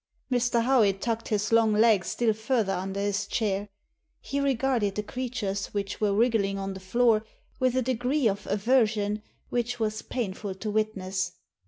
[0.31, 0.63] Mr.
[0.63, 3.69] Howitt tucked his long legs still further under his chair.
[4.19, 7.23] He regarded the creatures which were wriggling on the floor
[7.59, 11.33] with a degree of aversion which was painful to witness.